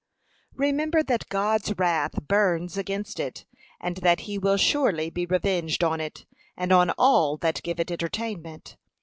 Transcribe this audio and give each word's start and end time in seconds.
Remember 0.55 1.03
that 1.03 1.29
God's 1.29 1.77
wrath 1.77 2.27
burns 2.27 2.75
against 2.75 3.19
it, 3.19 3.45
and 3.79 3.97
that 3.97 4.21
he 4.21 4.39
will 4.39 4.57
surely 4.57 5.11
be 5.11 5.27
revenged 5.27 5.83
on 5.83 6.01
it, 6.01 6.25
and 6.57 6.71
on 6.71 6.89
all 6.97 7.37
that 7.37 7.61
give 7.61 7.79
it 7.79 7.91
entertainment. 7.91 8.77